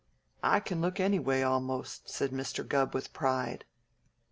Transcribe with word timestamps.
"I 0.43 0.61
can 0.61 0.81
look 0.81 0.99
anyway 0.99 1.41
a'most," 1.43 2.09
said 2.09 2.31
Mr. 2.31 2.67
Gubb 2.67 2.95
with 2.95 3.13
pride. 3.13 3.65